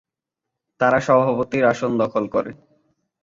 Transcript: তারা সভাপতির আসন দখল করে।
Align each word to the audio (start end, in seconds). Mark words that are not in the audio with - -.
তারা 0.79 0.99
সভাপতির 0.99 1.63
আসন 1.65 1.91
দখল 1.97 2.23
করে। 2.27 2.51